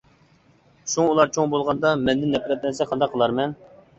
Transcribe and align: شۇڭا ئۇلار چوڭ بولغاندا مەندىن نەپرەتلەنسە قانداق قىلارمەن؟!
شۇڭا 0.93 1.09
ئۇلار 1.09 1.29
چوڭ 1.35 1.51
بولغاندا 1.51 1.91
مەندىن 2.07 2.33
نەپرەتلەنسە 2.37 2.87
قانداق 2.93 3.13
قىلارمەن؟! 3.13 3.57